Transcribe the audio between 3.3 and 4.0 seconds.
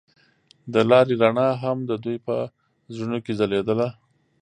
ځلېده.